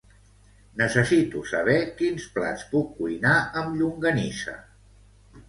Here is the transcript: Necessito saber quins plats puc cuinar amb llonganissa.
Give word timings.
Necessito 0.81 1.43
saber 1.51 1.75
quins 1.99 2.25
plats 2.39 2.65
puc 2.73 2.91
cuinar 2.97 3.35
amb 3.63 3.79
llonganissa. 3.83 4.59